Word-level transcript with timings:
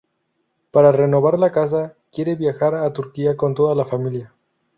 Para 0.71 0.91
renovar 0.91 1.37
la 1.37 1.51
casa, 1.51 1.93
quiere 2.11 2.33
viajar 2.33 2.73
a 2.73 2.91
Turquía 2.91 3.37
con 3.37 3.53
toda 3.53 3.75
la 3.75 3.85
familia. 3.85 4.33